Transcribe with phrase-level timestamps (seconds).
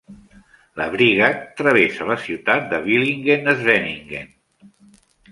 [0.81, 4.33] La Brigach travessa la ciutat de Villingen-Schwenningen.